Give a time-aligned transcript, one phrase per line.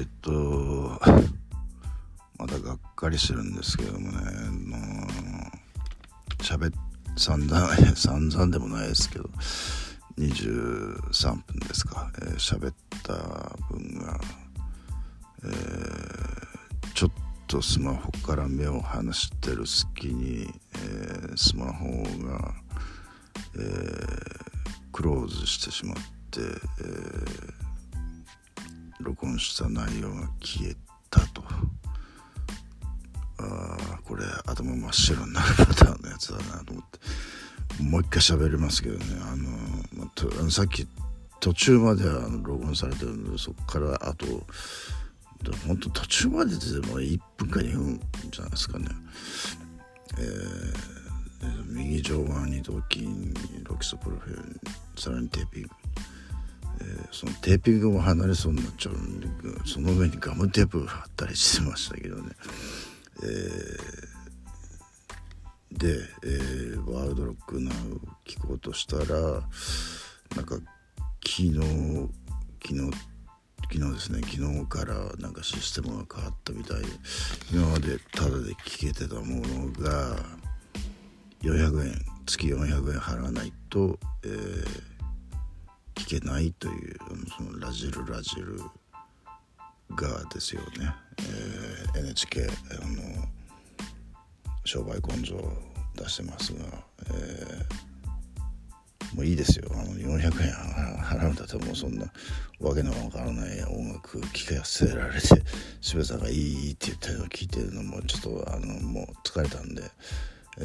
[0.00, 0.98] えっと
[2.38, 4.18] まだがっかりしてるんですけどもね
[6.38, 6.72] 喋
[7.18, 9.28] 散々 散々でもないですけど
[10.18, 12.10] 23分ですか。
[12.38, 13.14] 喋、えー、った
[13.68, 14.20] 分が、
[15.44, 17.10] えー、ちょっ
[17.46, 21.86] とスマホから目を離してる隙に、えー、スマホ
[22.26, 22.54] が、
[23.56, 24.40] えー、
[24.92, 25.96] クローズしてしまっ
[26.30, 27.69] て、えー、
[29.00, 30.76] 録音した内容が消え
[31.10, 31.42] たと。
[33.38, 37.82] ああこれ頭真っ白になるパターンのやつだなと思って。
[37.82, 39.04] もう一回喋りますけどね。
[39.22, 39.48] あの、
[39.94, 40.04] ま
[40.46, 40.86] あ、さっき
[41.40, 44.26] 途中までは録音されてるのでそこからあと
[45.66, 48.86] 本当途中まででも1分か2分じゃないですかね。
[50.18, 53.06] えー、右上腕二頭筋
[53.64, 54.60] ロキソプロフェル
[54.98, 55.68] さらにテーピング、
[56.80, 59.28] えー、そのテーピングも離れそうになっちゃうんで
[59.66, 62.30] その上にガムテープ貼ったりしてましたけどね、
[63.22, 67.74] えー、で、えー、ワールドロックナウ
[68.26, 69.04] 聞こうとしたら
[70.36, 70.56] なんか
[71.24, 71.54] 昨日
[72.62, 72.90] 昨日
[73.72, 74.20] 昨日ですね。
[74.22, 76.80] 昨日からなんかシステムが変わったみたい。
[76.80, 76.88] で
[77.52, 80.16] 今までタダで聞けてたものが
[81.42, 81.94] 400円
[82.26, 84.66] 月400円払わないと、えー、
[85.94, 86.96] 聞けないという
[87.36, 88.58] そのラジルラジル
[89.96, 90.94] がですよね、
[91.94, 93.24] えー、NHK あの
[94.64, 95.34] 商売根性
[95.96, 96.64] 出してますが、
[97.10, 99.68] えー、もういいですよ。
[99.72, 100.52] あの400円
[101.02, 102.06] 払うんだったらもうそんな
[102.60, 105.26] わけのわからない音楽聴かせられて
[105.80, 109.82] 渋谷さんがいいって言ったのを聞いてるのもちょっとあのもう疲れたんで、
[110.58, 110.62] え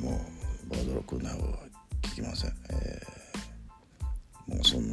[0.00, 0.20] ー、も
[0.66, 1.58] うバードロックナウは
[2.02, 3.27] 聞きません、えー、
[4.48, 4.88] もうその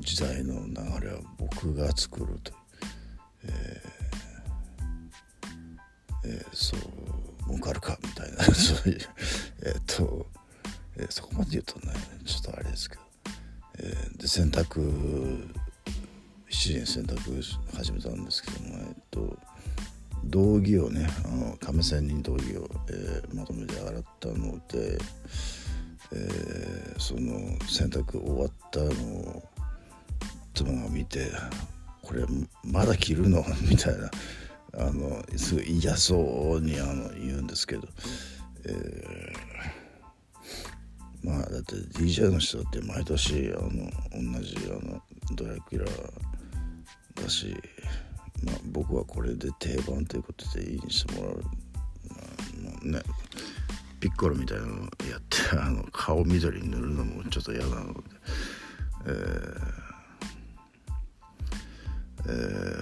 [0.00, 2.52] 時代の流れは僕が作ると
[3.46, 6.80] えー、えー、そう
[7.46, 8.44] 儲かるかみたいな。
[8.54, 8.98] そういう
[9.66, 10.26] えっと、
[10.96, 11.92] えー、そこまで言うとね
[12.24, 13.02] ちょっとあれですけど、
[13.78, 14.80] えー、で洗濯
[16.48, 17.42] 7時に洗濯
[17.76, 19.38] 始めたんですけどもえっと
[20.24, 24.98] 道着をねあの亀仙人道着を、えー、まとめて洗ったので、
[26.12, 29.42] えー、その洗濯終わったのを
[30.54, 31.30] 妻が見て
[32.02, 32.24] 「これ
[32.62, 34.10] まだ着るの?」みたいな。
[34.76, 37.86] あのすごい嫌そうにあの言うんですけど、
[38.64, 43.88] えー、まあだって DJ の人って毎年あの
[44.36, 45.00] 同じあの
[45.36, 45.92] ドラキュラ
[47.22, 47.54] だし
[48.44, 51.42] まあ、僕はこれで定番ということでいいにしてもらう、
[52.62, 53.02] まあ、ね。
[54.04, 58.00] ピッコロみたいなのやって あの顔緑に塗るのもちょっと嫌なので
[59.06, 59.52] えー、
[62.26, 62.80] え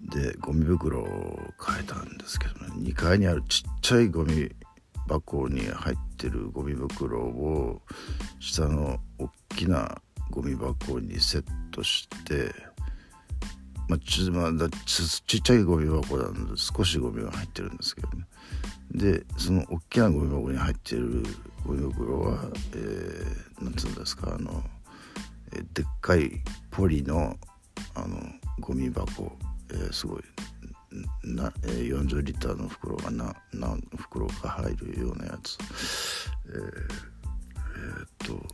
[0.00, 2.68] ー、でゴミ袋を変えたんですけどね。
[2.76, 4.50] 2階にあるちっちゃいゴミ
[5.06, 7.82] 箱に入ってるゴミ袋を
[8.40, 12.54] 下の大きなゴミ箱にセットして、
[13.88, 14.52] まあ、ちまあ、
[14.84, 18.24] ちちっちゃいゴミ箱なので少しゴミが入ってるんですけどね。
[18.90, 21.22] でその大きなゴミ箱に入ってる
[21.66, 22.38] ゴミ袋は、
[22.74, 24.62] えー、なんつうんですかあの、
[25.72, 26.30] でっかい
[26.70, 27.36] ポリの
[27.94, 28.18] あの
[28.60, 29.32] ゴミ箱、
[29.70, 30.22] えー、すごい
[31.24, 35.58] な、えー、40リッターの袋がな何袋か入るようなやつ。
[36.46, 38.46] えー、えー、っと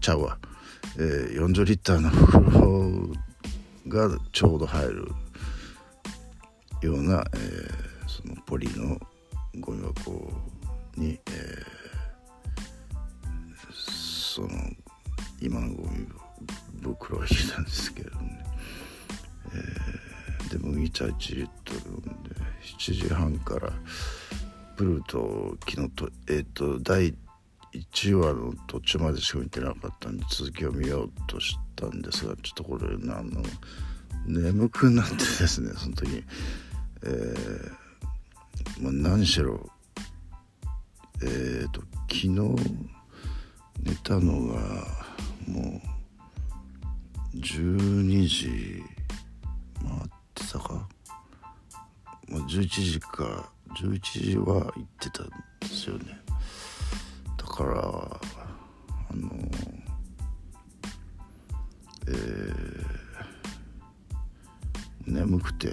[0.00, 0.38] ちゃうわ、
[0.96, 3.29] えー、40リッターの袋
[3.90, 5.08] がちょうど入る
[6.80, 8.98] ような、えー、そのポリの
[9.58, 10.32] ゴミ箱
[10.96, 14.48] に、えー、その
[15.42, 16.06] 今のゴミ
[16.80, 18.44] 袋を入れたんですけれどもね、
[19.52, 22.30] えー、で麦茶1リットル飲んで
[22.78, 23.72] 7時半から
[24.76, 27.14] プルート昨日とえっ、ー、と第
[27.74, 33.42] 1話の途中までしか見てなかったんで続きを見ようとしてたんですがちょっとこれあの
[34.26, 36.24] 眠くなってですね その時に、
[37.02, 39.70] えー、まあ、何しろ
[41.22, 42.30] えっ、ー、と昨日
[43.82, 44.60] 寝たのが
[45.46, 45.80] も
[47.34, 48.82] う12時
[49.82, 50.88] 回ってたか、
[52.28, 55.28] まあ、11時か11時は行ってたん
[55.60, 56.20] ですよね。
[57.36, 58.20] だから
[59.10, 59.30] あの
[62.10, 65.72] えー、眠くて、え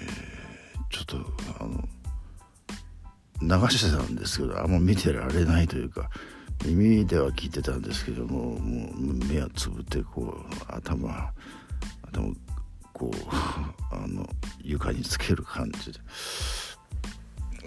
[0.00, 1.16] ー、ちょっと
[1.60, 1.82] あの
[3.42, 6.10] 流してたんですけどあんま見てられないというか
[6.64, 11.32] 耳では聞いてたんですけどももう目をつぶってこう頭
[12.12, 12.34] 頭
[12.92, 13.16] こう
[13.90, 14.28] あの
[14.62, 15.98] 床につける感じで、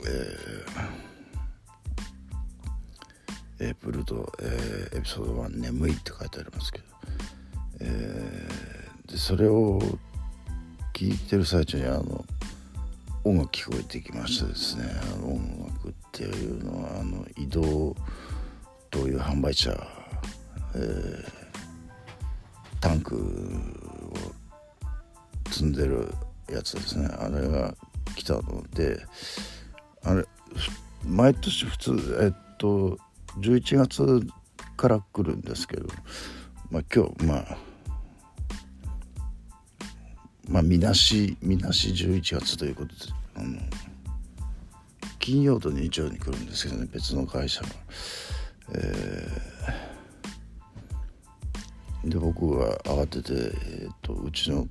[0.08, 1.15] えー、
[3.60, 6.86] エイプルと、えー、エピソード1「眠い」って書いてありますけど、
[7.80, 9.82] えー、でそれを
[10.94, 12.26] 聞いてる最中にあの
[13.24, 14.84] 音楽聞こえてきましてですね。
[15.02, 17.96] あの音楽っていうのはあの移動
[18.92, 19.72] という販売車、
[20.76, 21.26] えー、
[22.80, 23.20] タンクを
[25.50, 26.14] 積んでる
[26.50, 27.08] やつですね。
[27.08, 27.76] あれが
[28.16, 29.04] 来たので
[30.04, 30.26] あれ
[31.04, 32.98] 毎年普通えっと
[33.40, 34.28] 11月
[34.78, 35.88] から来るんですけど、
[36.70, 37.58] まあ、今日まあ
[40.48, 42.96] まあみなしみなし11月ということで
[43.36, 43.60] あの
[45.20, 47.68] 金曜と日曜に来るんですけどね別の会社が。
[48.74, 54.68] えー、で僕が慌てて、えーと、うちの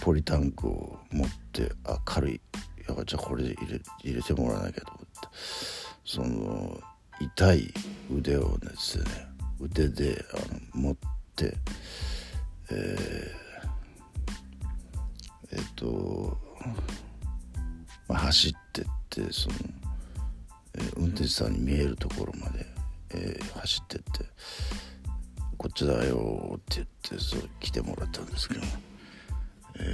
[0.00, 2.40] ポリタンクを持ってあ軽い
[2.88, 5.28] やばじゃあこれ入れ入れてもらわなきゃと思って
[6.04, 6.80] その
[7.20, 7.72] 痛い
[8.14, 9.04] 腕をですね
[9.60, 10.96] 腕であの持っ
[11.36, 11.56] て
[12.70, 16.38] えー、えっ、と、
[18.08, 19.56] まあ、走ってってその、
[20.74, 22.72] えー、運転手さんに見えるところまで
[23.14, 24.24] えー、走ってって
[25.56, 28.60] 「こっちだよ」って言ってそう来てもらったんですけど、
[29.76, 29.92] え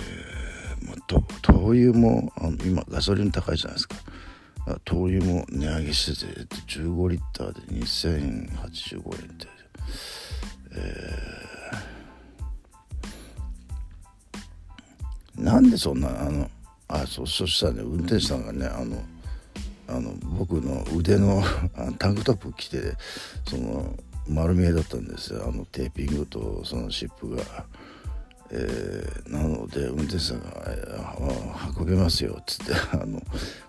[0.80, 0.96] ーまあ、
[1.42, 3.96] 灯油もあの今ガソリン高いじゃないですか。
[4.84, 9.46] 灯油も値上げしてて15リッターで2085円って、
[10.76, 16.50] えー、なんでそんなあの
[16.88, 19.02] あそうそしたらね運転手さんがねあの
[19.88, 21.42] あの僕の腕の
[21.98, 22.94] タンクトップ着て
[23.48, 23.94] その
[24.28, 27.42] 丸見えだったんですよあのテーピングとそのシップが。
[28.50, 30.46] えー、なので運転手さんが
[31.78, 33.22] 「運べますよ」っつって あの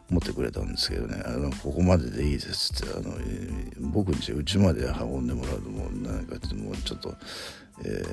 [0.10, 3.14] 持ってくれたんですけどね「あのここまででいいです」ってあの
[3.92, 7.16] 僕にうちまで運んでもらうともうなんかもうちょっと、
[7.84, 8.04] え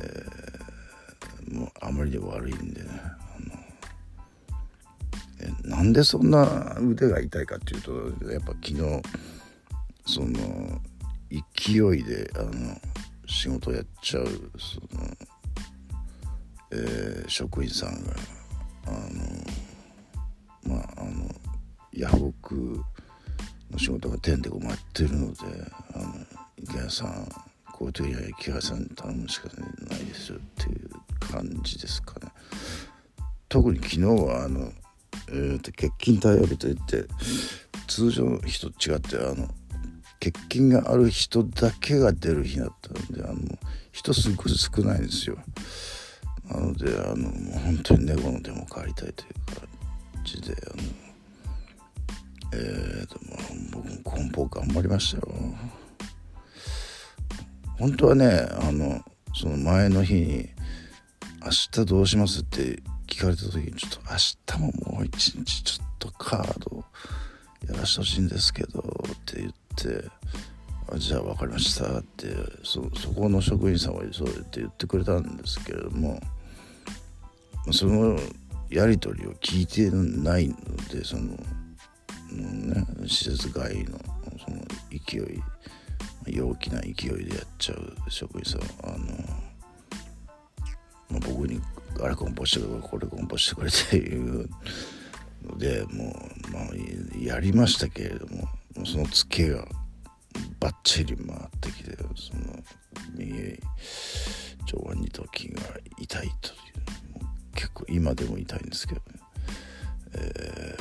[1.49, 2.89] ー、もうあまりに悪いんでね
[5.65, 7.93] なんでそんな腕が痛いかっていうと
[8.31, 8.77] やっぱ昨日
[10.07, 10.81] その
[11.31, 12.81] 勢いであの
[13.27, 14.27] 仕事やっちゃう
[14.59, 15.05] その、
[16.77, 18.13] えー、職員さんが
[18.87, 18.91] あ
[20.67, 21.31] のまああの
[21.93, 22.83] ヤフオク
[23.71, 25.43] の仕事がてんてこまってるので
[25.95, 26.15] あの
[26.59, 27.29] 池谷さん
[27.73, 29.49] こういう時は池谷さんに頼むしか
[29.89, 30.91] ないですよっていう
[31.21, 32.33] 感じですかね。
[33.49, 34.71] 特に昨日はあの
[35.29, 37.05] えーと、欠勤対応日といって
[37.89, 39.49] 通常の日と違ってあの
[40.23, 43.59] 欠勤がある人だけが出る日だったのであの
[43.93, 45.39] 人すごい少ないんですよ
[46.49, 49.69] なのであの本当に猫の手も借りたいという感
[50.25, 50.83] じであの
[52.53, 53.39] えーとまあ、
[53.73, 55.29] 僕も梱包頑張りましたよ
[57.79, 59.01] 本当はねあの
[59.35, 60.49] その前の日に
[61.45, 66.85] 「明日どうします?」って聞かれた時にちょっと明日ももう一日ちょっとカード
[67.67, 70.09] やらしてほしいんですけどって言って
[70.93, 72.29] あじゃあ分かりましたって
[72.63, 76.21] そそこの職員さんはそうって言ってくれたんですけれども
[77.73, 78.19] その
[78.71, 80.57] やり取りを聞いてないの
[80.91, 81.37] でその
[82.31, 83.99] ね施設外の
[84.45, 85.43] その勢い
[86.27, 86.93] 陽気な勢い
[87.25, 88.61] でやっちゃう職員さん
[88.93, 89.05] あの、
[91.11, 91.61] まあ、僕に
[92.03, 94.49] あれコンポしてくれこれコンポしてくれっていう
[95.45, 96.15] のでも
[96.49, 96.65] う、まあ、
[97.19, 98.49] やりましたけれども
[98.85, 99.65] そのツケが
[100.61, 102.63] バッチリ回ってきてその
[103.15, 103.33] 右
[104.67, 105.61] 上腕二頭筋が
[105.99, 107.06] 痛いという。
[107.57, 109.21] 結構今でも痛いんですけどね。
[110.15, 110.77] え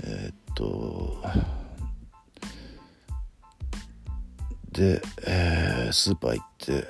[0.00, 1.22] ー、えー、っと
[4.72, 6.88] で、えー、スーパー行って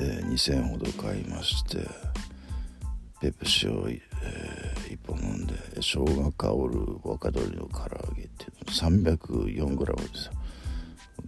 [0.00, 1.78] えー、2,000円ほど買いまして
[3.20, 9.16] ペプシを、えー、1本飲んで生姜香る若鶏の唐揚げっていうの。
[9.16, 10.32] 304g ですよ。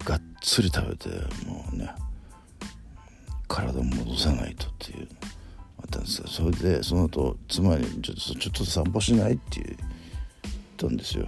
[0.04, 1.08] がっつり食べて
[1.46, 1.90] もうね
[3.66, 5.08] 体戻さないとっていう
[5.78, 6.28] あったんですよ。
[6.28, 9.76] それでその後妻にちょっとちょっと散歩しないって言っ
[10.76, 11.26] たんですよ。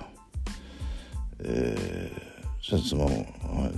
[1.45, 3.27] えー、そしたら妻も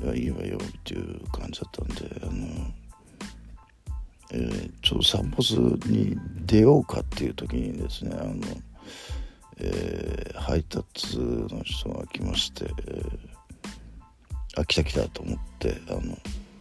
[0.10, 2.74] 「あいいわよ」っていう感じだったんであの
[4.36, 5.42] えー、ちょっと散歩
[5.88, 8.34] に出ようかっていう時にですねあの、
[9.58, 16.18] えー、配達の人が来まして、えー、あ来た来たと思ってあの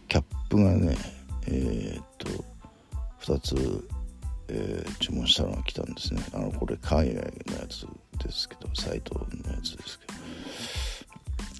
[0.08, 0.96] キャップがね
[1.46, 2.28] えー、っと
[3.20, 3.88] 2つ、
[4.48, 6.22] えー、注文したのが来たんですね。
[6.32, 7.86] あのこれ海外のやつ
[8.24, 9.20] ですけどサイトの
[9.52, 10.14] やつですけど。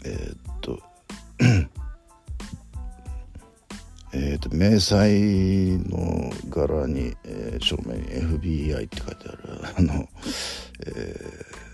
[0.07, 0.83] えー、っと
[4.17, 8.07] えーと、迷彩の柄に、えー、正面に
[8.41, 9.39] FBI って書いてある
[9.77, 10.09] あの、
[10.87, 11.65] えー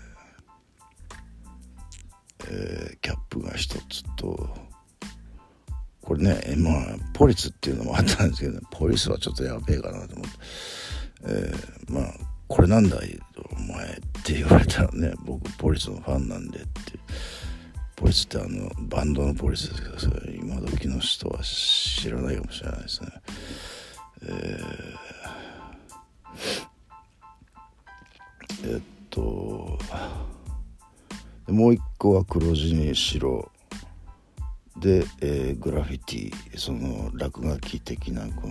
[2.49, 4.49] えー、キャップが一つと
[6.11, 10.37] これねまあポリスっていうのもあったんですけど、ね、 ポリスはちょっとやべえかなと思って、
[11.23, 12.13] えー、まあ
[12.49, 13.17] これなんだい？
[13.57, 16.99] お前って言われたらね僕ポリスのファンなんでって。
[17.95, 23.09] ポリスってあのバンドのポリスですけどそれ今時の人は知らないかもしれないですね。
[24.23, 29.77] えー、えっと
[31.47, 33.50] もう一個は黒地に白
[34.81, 38.47] で、えー、グラフィティその落書き的なこ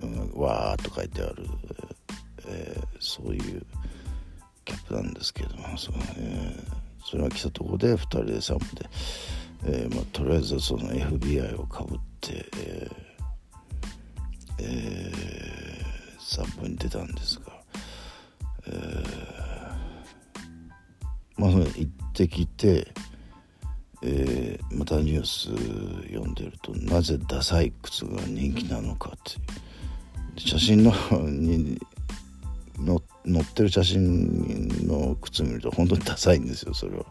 [0.00, 1.46] の「わーっ」と書いてある、
[2.46, 3.64] えー、そういう
[4.64, 8.90] キャップなんですけどもそ、えーそれが来たとこで2人で散歩で、
[9.64, 17.52] えーまあ、とりあえずその FBI をかぶって、えーえー、散歩に出たんですが、
[18.66, 22.92] えー、まあ行ってきて、
[24.08, 25.48] えー、またニュース
[26.06, 29.18] 読んでるとなぜダサい靴が人気なのかっ
[30.36, 30.92] て写真の
[31.28, 31.80] に
[32.78, 37.04] 載ってる写真の靴見ると本当にダサいんですよそれは。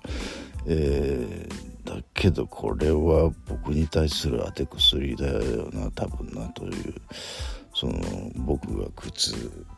[0.67, 6.93] えー、だけどこれは僕に対する当て薬だよな多分なという
[7.73, 7.99] その
[8.37, 9.33] 僕が靴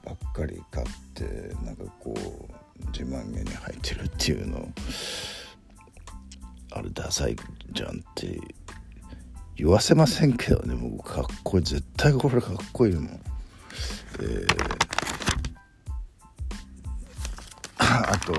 [0.05, 1.23] ばっかり買って
[1.65, 4.69] なんかこう自慢げに履いてるっていうのを
[6.77, 7.35] あれダサい
[7.71, 8.39] じゃんって
[9.55, 10.75] 言わせませんけどね。
[10.75, 11.63] 僕かっこいい。
[11.63, 13.21] 絶対これかっこいいもん。
[14.19, 14.87] えー
[17.79, 18.33] あと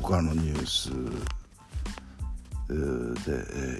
[0.00, 0.90] 他のニュース。
[2.68, 2.74] で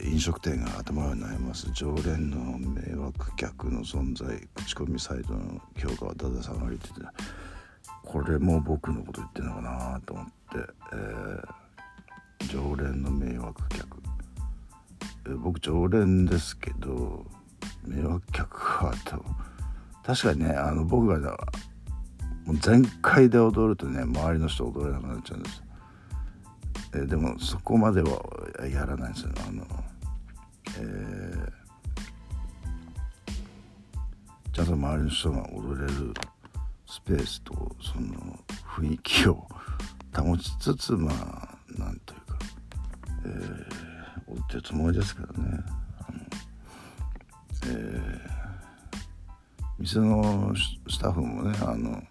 [0.05, 1.71] え飲食店が頭を悩ます。
[1.73, 4.49] 常連の迷惑客の存在。
[4.55, 6.95] 口コミサイトの評価はだだ下がりってて
[8.03, 10.33] これも僕のこと言ってるのかなと思って、
[10.93, 11.49] えー、
[12.49, 13.99] 常連の迷惑客、
[15.29, 17.25] え、僕常連ですけど
[17.87, 19.25] 迷惑客はと
[20.05, 21.37] 確かにねあの僕が
[22.45, 25.63] もう全開で踊るとね周りの人踊れなくなっちゃうんです。
[26.95, 28.21] えでもそこまでは
[28.69, 29.65] やらないですよあの、
[30.79, 36.13] えー、ちゃんと周りの人が踊れる
[36.87, 38.41] スペースとその
[38.77, 39.47] 雰囲気を
[40.13, 42.30] 保ちつつまあなんというか、
[43.25, 45.61] えー、ってるつもりですけどね。
[46.09, 46.19] あの、
[47.67, 48.21] えー、
[49.79, 50.55] 店の
[50.89, 52.03] スタッフもねあの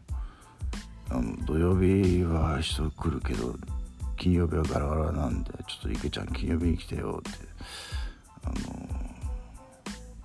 [1.10, 3.56] あの土曜日は人来るけど
[4.16, 7.39] 金曜日はガラガラなんでちょっと池ちゃん金曜日に来てよって
[8.44, 8.56] あの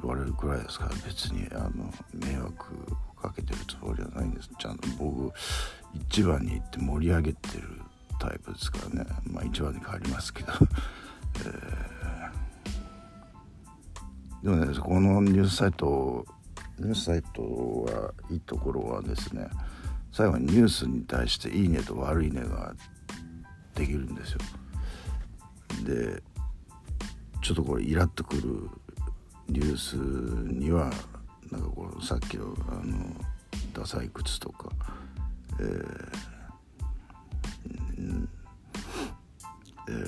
[0.03, 2.75] 言われるくらいですから別にあの迷惑
[3.11, 4.50] をかけてるつもりはないんです。
[4.59, 5.33] ちゃんと僕
[6.11, 7.69] 一番に行って盛り上げてる
[8.18, 9.06] タイプですからね。
[9.25, 10.52] まあ一番に変わりますけど、
[11.44, 16.26] えー、でもねこのニュースサイト
[16.78, 19.49] ニュースサイトはいいところはですね
[20.12, 22.75] 最後にニュースに対して「いいね」と悪いねが
[23.75, 24.38] できるんですよ。
[25.85, 26.23] で
[27.42, 28.71] ちょっとこれイラッとくる
[29.49, 30.90] ニュースには
[31.50, 33.14] なんかこのさっきのあの
[33.73, 34.71] ダサい靴とか、
[35.61, 36.34] えー
[38.04, 38.28] うん
[39.88, 39.99] えー、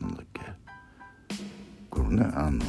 [0.00, 0.40] なんだっけ。
[1.90, 2.64] このねあの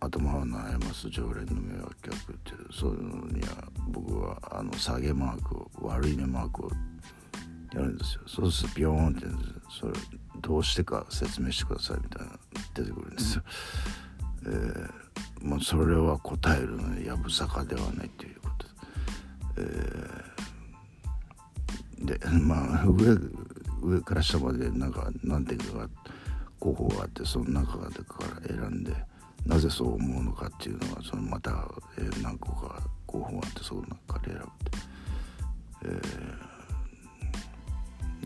[0.00, 3.48] 頭を悩ます常連の迷惑客ってそういうのには
[3.88, 6.70] 僕はあの下げマークを悪いねマークを
[7.74, 8.22] やるんですよ。
[8.26, 9.26] そうするとビヨーンって
[9.68, 9.92] それ
[10.40, 12.38] どうしてか説明してくださいみたいな
[12.74, 13.42] 出てくるんですよ、
[14.46, 14.90] えー、
[15.42, 18.66] まあそれは答えるのにやぶさかではないということ。
[18.66, 18.72] で、
[19.56, 20.27] えー、
[22.00, 23.16] でまあ上
[23.82, 25.88] 上から下までなんか何点かが
[26.58, 27.84] 候補があってその中か
[28.40, 28.92] ら選んで
[29.46, 34.78] なぜそう思うのかっていうのはそのまた、え、何個か候補があってその中で選ぶと、
[35.84, 35.88] え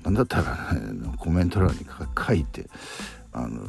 [0.00, 1.86] ー、なんだったら、ね、 コメント欄に
[2.26, 2.68] 書いて
[3.32, 3.62] あの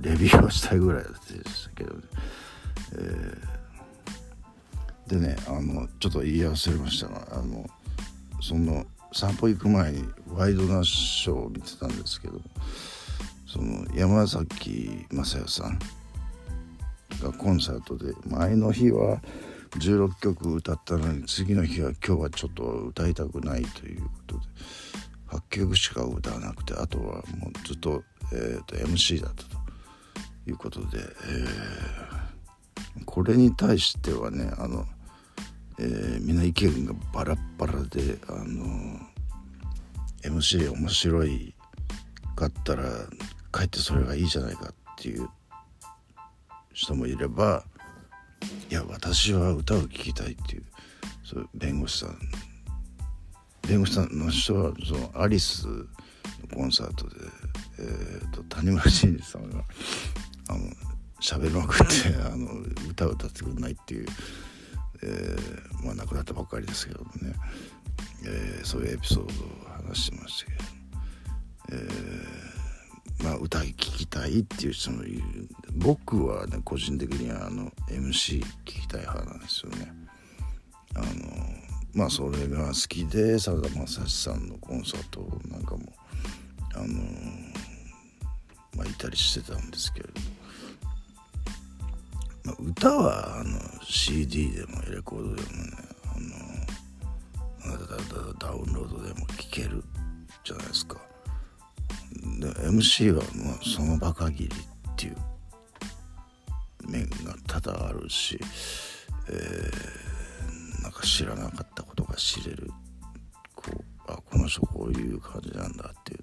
[0.00, 1.08] レビューをしたいぐらいで
[1.48, 2.02] したけど、ね、
[2.92, 7.68] えー、でねあのちょっと言い忘れましたがあの
[8.40, 12.40] その散歩行く前にワイドナショーを見てたんですけど
[13.46, 15.78] その山崎正也さん
[17.22, 19.20] がコンサートで前の日は
[19.78, 24.40] 16曲歌ったのに次の日は今日はちょっと歌いたくないということで
[25.28, 29.56] 8曲しか歌わなくてあとはもうずっと,、えーと、MC だったと
[30.46, 30.86] いうことで、
[32.96, 34.86] えー、これに対してはねあの、
[35.80, 38.98] えー、みんな意見がバラバラであの
[40.22, 41.54] MC 面白い
[42.34, 42.84] かったら
[43.50, 45.28] かえってそれがいいじゃないかっていう
[46.72, 47.64] 人もいれば
[48.70, 50.64] いや私は歌を聴きたいっていう
[51.24, 52.18] そう弁護士さん。
[53.68, 55.84] 弁護士さんの人はそのアリスの
[56.54, 57.16] コンサートで、
[57.80, 59.62] えーと、谷村新司さんが
[60.48, 60.60] あの
[61.20, 61.84] 喋りまくって
[62.24, 62.48] あの
[62.88, 64.06] 歌を歌ってくれないっていう、
[65.02, 67.34] えー、まあ亡くなったばっかりですけどもね、
[68.26, 69.26] えー、そういうエピソードを
[69.88, 70.64] 話してましたけど、
[71.70, 75.22] えー、まあ歌い聴きたいっていう人もいる
[75.76, 79.92] 僕はね個人的にはあの MC 聴きたい派なんですよね。
[80.94, 81.06] あの
[81.94, 85.92] まあそれが好きでさだまさしさんのコンサートなんかも
[86.74, 86.86] あの
[88.76, 90.37] まあいたりしてたんですけれど、まあ、
[92.58, 95.72] 歌はあの CD でもレコードでもね
[97.64, 99.84] あのダウンロードでも聴ける
[100.44, 100.96] じゃないですか。
[102.40, 105.16] で MC はもうその場限りっていう
[106.88, 108.38] 面が多々あるし、
[109.28, 110.08] えー
[110.82, 112.70] なんか知らなかったことが知れる
[113.54, 116.20] こうあこの人こういう感じなんだっていう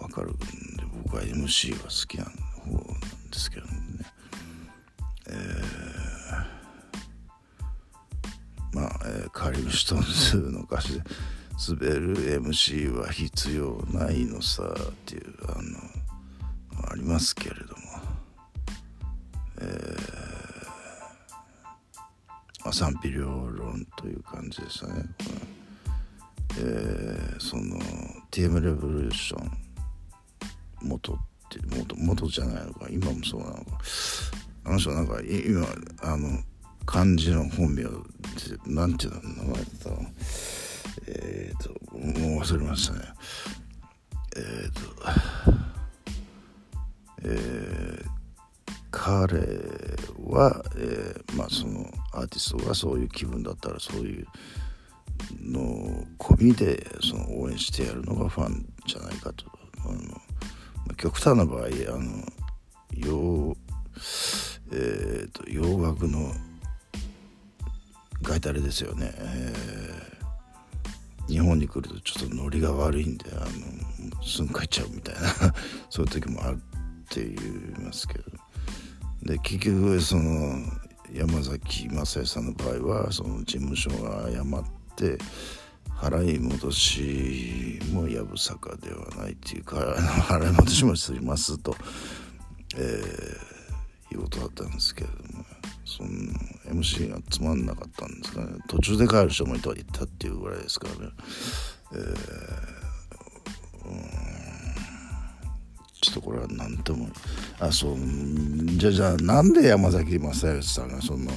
[0.00, 0.38] の分かるんで
[1.02, 3.73] 僕は MC は好きな方なんですけどね
[9.64, 11.02] えー、カーリング・ストーンズの歌詞で
[11.68, 17.84] 「滑る MC は必要ないのさ」っていうあのありますけれども。
[19.56, 20.34] えー
[22.64, 25.04] まあ、賛否両論という感じでしたね。
[26.58, 27.78] えー、その
[28.30, 29.50] TM レボリューション
[30.82, 31.16] 元っ
[31.50, 32.86] て元元じゃないのか。
[32.88, 33.62] 今もそうなのか。
[34.64, 35.66] あの人なんか今
[36.00, 36.40] あの
[36.86, 37.82] 漢字の本名
[38.66, 39.96] なんていうの名前だったの
[41.06, 43.00] えっ、ー、ともう忘れましたね。
[44.36, 44.80] えっ、ー、と
[47.24, 48.14] えー
[48.96, 49.36] 彼
[50.24, 54.26] は、えー、まあそのアーティストがそういう気分だったらそういう
[55.42, 59.46] の込みでその応援してやるのがファンじゃないかと。
[59.84, 60.16] あの、ま
[60.92, 61.68] あ、極端な場合あ
[61.98, 62.24] の
[62.92, 63.56] 洋,、
[64.72, 66.32] えーと、洋楽の
[68.44, 75.20] ガイタレですよね、えー、日本に来るとちょっとノリが悪いんであのすぐ帰っちゃうみたいな
[75.88, 76.60] そういう時もあるっ
[77.08, 78.24] て言いますけど。
[79.22, 80.58] で結局その
[81.10, 84.64] 山崎正也さんの場合はその事務所が謝っ
[84.96, 85.16] て
[85.88, 89.76] 払い戻しもやぶさかではないっていうか
[90.28, 91.74] 払い戻しもしますと、
[92.76, 95.46] えー、いうことだったんですけれども。
[95.84, 96.08] その
[96.66, 98.58] MC がつまんなかったんですかね。
[98.68, 99.74] 途中で帰る人もいたっ
[100.08, 101.12] ていうぐらいですからね、
[101.92, 102.84] えー、
[106.00, 107.08] ちょっとこれは何とも
[107.60, 107.96] あそう
[108.76, 111.30] じゃじゃあなんで山崎正義さんがその、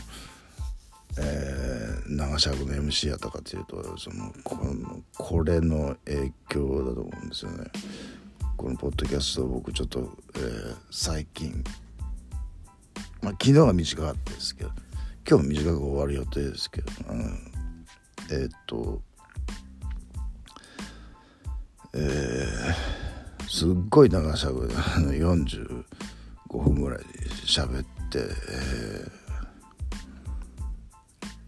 [1.19, 7.65] えー、長尺の MC やったかというとそのこのこれの影響だと思うんですよね。
[8.55, 11.63] このポッドキャスト僕ちょっと、えー、最近
[13.21, 14.71] まあ昨日は短かったですけど
[15.29, 17.51] 今日も短く終わる予定ですけど、うん、
[18.31, 19.01] えー、っと
[21.93, 23.07] えー
[23.49, 25.85] すっごい長さぐ45
[26.57, 26.99] 分ぐらい
[27.45, 29.09] 喋って、えー、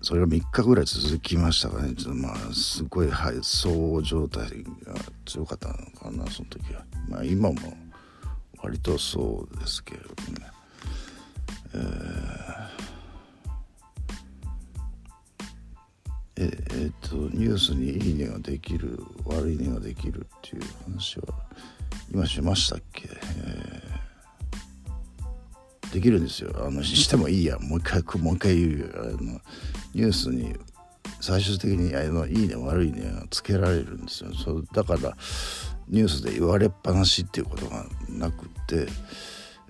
[0.02, 1.94] それが3日ぐらい続きましたかね。
[1.94, 6.86] ちょっとまあすごいはい騒状態が強かったのかなその時は。
[7.10, 7.56] まあ今も
[8.64, 10.59] 割とそうですけれどもね。
[11.74, 12.50] えー
[16.40, 21.26] ええー、っとニュースにいいねができる悪いねができるっていう話は
[22.14, 26.52] 今しましたっけ、えー、できるんですよ。
[26.66, 27.60] あの してもいいや。
[27.60, 28.88] もう一回もう一回言うよ。
[28.96, 29.42] あの
[29.94, 30.56] ニュースに
[31.20, 34.34] 最終的にあのいいね悪いねがつけられるんですよ。
[34.34, 35.18] そうだから
[35.90, 38.88] ニュースで言われっぱなしっていうことがなくて、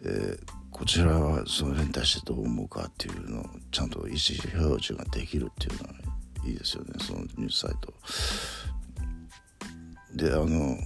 [0.03, 5.95] えー、こちらはそれに対してどう思うかっていうのをちゃんと意思表示ができるっていうのは
[6.45, 6.93] いいですよね。
[7.01, 7.93] そのニュースサイト。
[10.15, 10.77] であの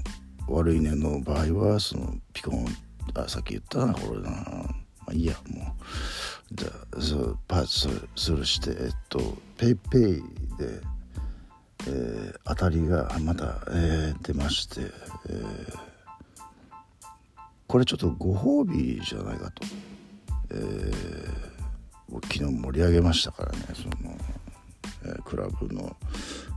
[0.48, 2.66] 悪いねの場合はそのピコン
[3.14, 4.32] あさっき言ったなこれな。
[4.32, 4.66] ま
[5.10, 6.56] あいいやもう。
[6.56, 9.20] じゃそうパーツするしてえっと
[9.58, 10.82] ペイペイで、
[11.88, 14.82] えー、当たりがまた、えー、出まして、
[15.30, 15.93] えー、
[17.74, 19.64] これちょっとご褒美じゃないかと、
[20.52, 23.66] えー、昨日盛り上げましたからね。
[23.74, 24.16] その、
[25.06, 25.98] えー、クラブの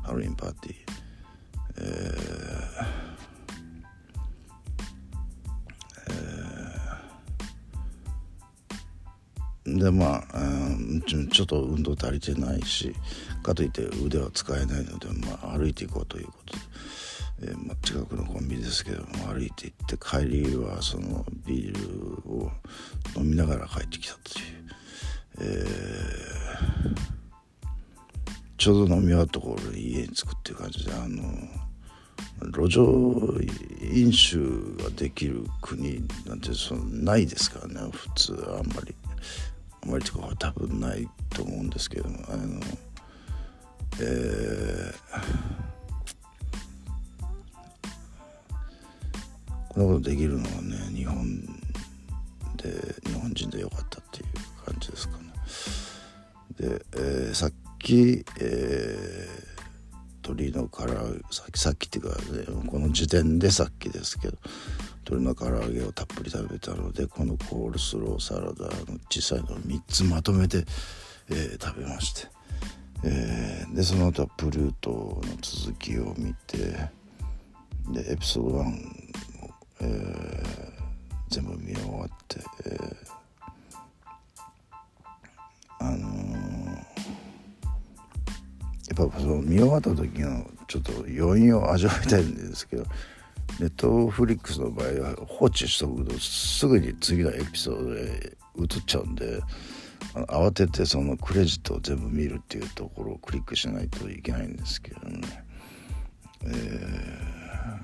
[0.03, 0.77] ハロウィンパーティー。
[1.79, 12.95] えーでまあ、うん、ちょっと運動足りてないし
[13.43, 16.61] かといって腕は使えないので、まあ、歩いていこうということで、
[17.43, 22.51] えーまあ、近くのコンビニですけども歩いて行って帰りはそのビールを
[23.17, 24.47] 飲みながら帰ってきたという、
[25.41, 26.97] えー、
[28.57, 31.23] ちょうど飲み終わったところで家に着くっていう感じであの
[32.53, 32.85] 路上
[33.93, 38.95] 飲酒ができる国なんてそのないですからね普通あんまり。
[39.83, 42.61] あんまりとかは多分ないと思うんですけどもあの
[44.01, 44.95] えー、
[49.77, 51.43] こんなことできるのはね日本
[52.57, 55.25] で日本人でよかったっていう感じですかね。
[56.59, 59.61] で、えー、さっき、えー、
[60.23, 64.39] 鳥の唐揚げさっきさっきっていうか、ね、この時点でさっきですけど
[65.05, 70.65] 鶏の唐揚げをたっぷり食べたのでこのコールスローサラダの小さいのを3つまとめて、
[71.29, 72.29] えー、食べまして、
[73.05, 76.57] えー、でその後はプルートの続きを見て
[77.91, 79.26] でエピソード1、
[79.81, 82.97] えー、全部見終わって、えー、
[85.81, 86.77] あのー、
[89.01, 92.85] やっぱその見終わった時のちょっと余韻を味わいたいんですけど
[93.61, 99.41] ネットフリックスの場合は放置しとくとすぐに次のエピソードで移っちゃうんで
[100.29, 105.21] 慌ててそのクレジットを全部見るっていうところをクリックしないといけないんですけどね。
[106.43, 107.81] えー、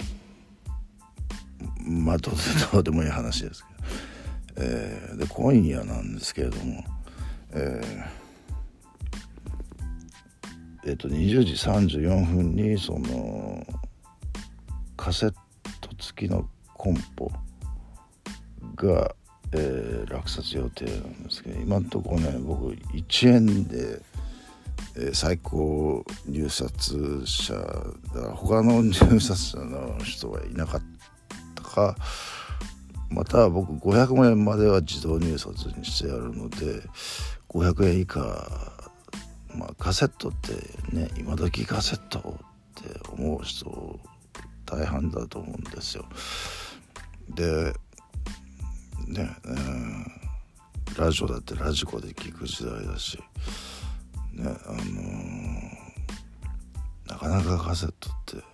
[1.84, 2.30] まあど
[2.78, 6.84] うでもいい話ですけど、えー、で今夜なんですけれども、
[7.52, 13.66] えー、えっと20時34分にその
[14.96, 15.34] カセッ
[15.80, 17.30] ト付きのコンポ
[18.76, 19.14] が、
[19.52, 24.00] えー、落札予定なんですけど今んとこね僕1円で、
[24.96, 27.60] えー、最高入札者だ。
[27.60, 30.81] から他の入札者の人はいなかった。
[31.72, 31.96] か
[33.10, 36.82] また僕500円までは自動入札にしてやるので
[37.48, 38.20] 500円以下
[39.54, 40.52] まあカセットって
[40.96, 42.38] ね今時カセット
[42.80, 44.00] って思う人
[44.64, 46.06] 大半だと思うんですよ。
[47.28, 47.74] で
[49.06, 53.18] ね、えー、ラジオだってラジコで聞く時代だし、
[54.32, 58.51] ねあのー、なかなかカセットって、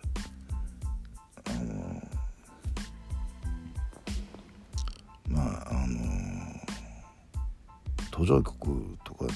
[8.19, 9.33] 途上国とかね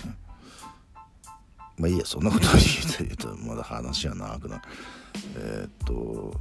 [1.79, 2.59] まあいいやそんなこと言
[3.07, 4.63] うと言うとまだ話が長くなる
[5.37, 6.35] えー、っと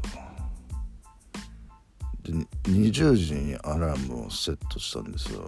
[2.23, 2.33] で
[2.71, 5.43] 20時にアラームをセットしたんですよ。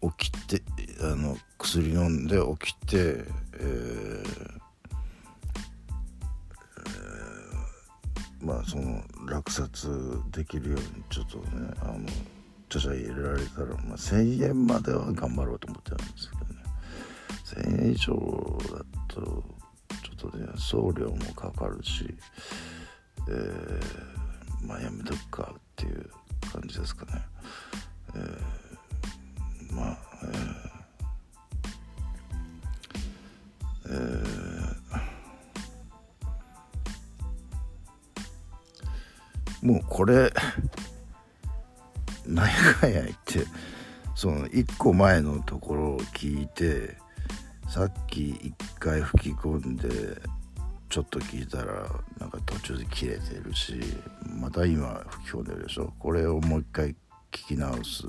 [0.00, 0.62] あの起きて
[1.00, 4.24] あの薬飲んで起きて、えー
[6.76, 9.88] えー、まあその落札
[10.30, 11.44] できるようにちょっとね
[11.80, 12.06] あの
[12.68, 18.14] 著者入れられたら、まあ、1,000円までは頑張ろうと思ってるんですけどね1,000円以上
[18.70, 22.14] だとちょっとね送料もかかるし、
[23.28, 24.18] えー
[24.62, 26.10] まあやめとくかっていう
[26.52, 27.22] 感じですかね。
[28.14, 40.32] えー、まあ、えー、えー、もうこれ
[42.28, 43.46] 何やかんや言って
[44.14, 46.96] その1個前のところを聞いて
[47.68, 49.88] さっき1回吹き込んで
[50.90, 51.86] ちょっと聞いたら
[52.18, 53.74] なんか途中で切れてるし
[54.40, 55.92] また今吹き込んでるでしょ？
[55.98, 56.88] これをもう一回
[57.30, 58.06] 聞き直す。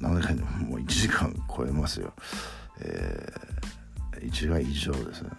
[0.00, 2.12] 何回でももう1時間超えますよ、
[2.80, 5.30] えー、1時間以上ですね、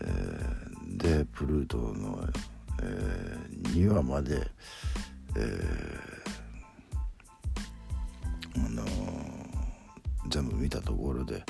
[0.00, 2.28] えー、でプルートの、
[2.82, 4.50] えー、2話まで、
[5.36, 5.40] え
[8.64, 8.84] あの、
[10.28, 11.44] 全部見たところで、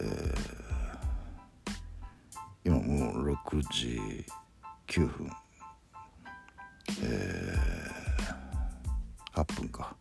[0.00, 0.34] えー、
[2.64, 4.24] 今もう6時
[4.86, 5.30] 9分、
[7.02, 9.94] えー、8分か、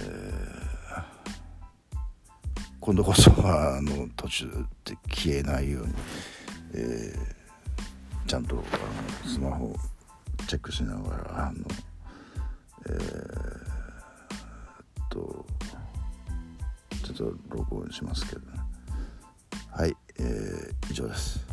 [0.00, 1.02] えー、
[2.80, 5.94] 今度こそはあの途中で消えないように、
[6.74, 9.74] えー、ちゃんとあのスマホ
[10.46, 11.64] チェックしながらあの
[12.86, 13.49] えー、
[17.92, 18.58] しますけどね。
[19.70, 21.49] はい、えー、以上です。